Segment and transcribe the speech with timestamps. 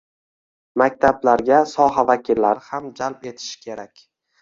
[0.81, 4.09] Maktablarga soha vakillari ham jalb etish kerak.